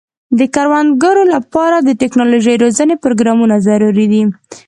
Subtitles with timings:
[0.37, 4.23] د کروندګرو لپاره د ټکنالوژۍ روزنې پروګرامونه ضروري دي.